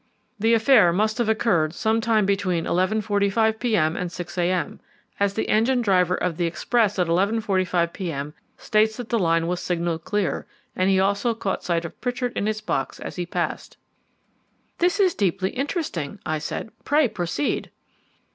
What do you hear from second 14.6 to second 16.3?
"This is deeply interesting,"